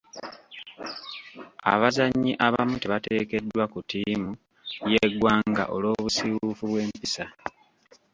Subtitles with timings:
[1.73, 4.31] Abazannyi abamu tebaateekeddwa ku ttiimu
[4.91, 7.25] y'eggwanga olw'obusiiwuufu bw'empisa.